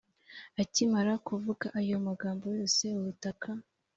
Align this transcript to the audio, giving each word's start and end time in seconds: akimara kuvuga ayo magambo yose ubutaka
akimara 0.61 1.13
kuvuga 1.27 1.65
ayo 1.79 1.97
magambo 2.07 2.45
yose 2.57 2.83
ubutaka 2.99 3.49